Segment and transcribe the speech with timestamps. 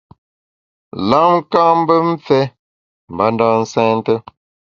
[1.09, 2.39] Lam ka’ mbe mfé
[3.13, 4.13] mbanda nsènte.